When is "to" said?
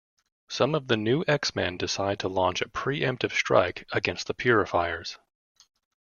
2.21-2.27